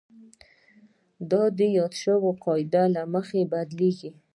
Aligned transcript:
دا 1.31 1.43
د 1.57 1.59
یادې 1.77 1.97
شوې 2.03 2.31
قاعدې 2.43 2.83
له 2.95 3.01
مخې 3.13 3.41
بدلیږي. 3.51 4.11